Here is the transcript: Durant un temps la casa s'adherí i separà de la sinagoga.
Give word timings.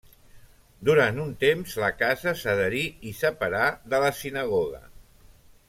Durant 0.87 1.19
un 1.23 1.35
temps 1.43 1.75
la 1.83 1.91
casa 1.99 2.33
s'adherí 2.39 2.81
i 3.11 3.13
separà 3.21 3.63
de 3.93 4.01
la 4.05 4.11
sinagoga. 4.23 4.83